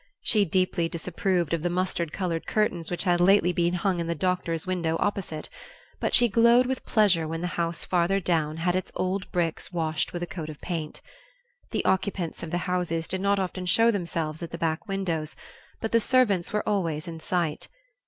[0.23, 4.15] She deeply disapproved of the mustard colored curtains which had lately been hung in the
[4.15, 5.47] doctor's window opposite;
[5.99, 10.11] but she glowed with pleasure when the house farther down had its old bricks washed
[10.11, 11.01] with a coat of paint.
[11.69, 15.35] The occupants of the houses did not often show themselves at the back windows,
[15.81, 17.67] but the servants were always in sight.